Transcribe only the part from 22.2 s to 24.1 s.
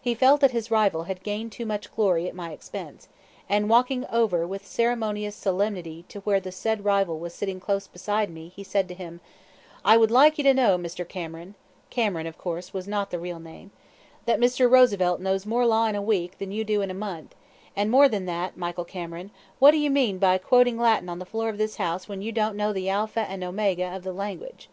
you don't know the alpha and omayga of